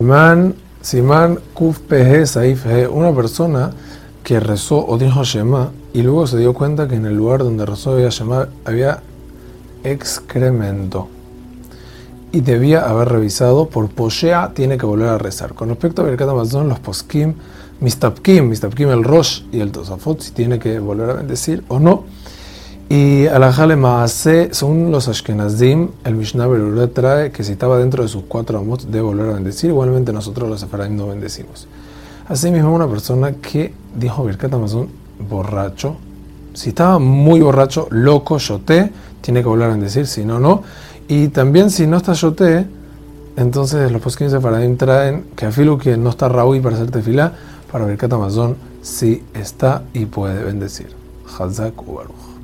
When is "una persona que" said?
2.92-4.38, 32.74-33.74